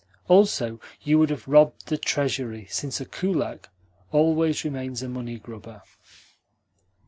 [0.27, 3.69] Also, you would have robbed the Treasury, since a kulak
[4.11, 5.83] always remains a money grubber."